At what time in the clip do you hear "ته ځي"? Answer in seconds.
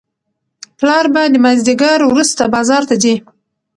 2.89-3.15